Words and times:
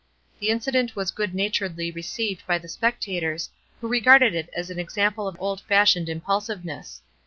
The 0.39 0.49
incident 0.49 0.95
was 0.95 1.11
good 1.11 1.35
naturedly 1.35 1.91
received 1.91 2.41
by 2.47 2.57
the 2.57 2.67
spectators, 2.67 3.51
who 3.79 3.87
regarded 3.87 4.33
it 4.33 4.49
as 4.55 4.71
an 4.71 4.79
example 4.79 5.27
of 5.27 5.39
old 5.39 5.61
fashioned 5.61 6.09
im 6.09 6.21
pulsiveness. 6.21 7.01